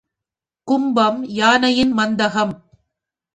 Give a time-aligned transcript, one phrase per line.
[0.67, 2.53] கும்பம் யானையின் மத்தகம்.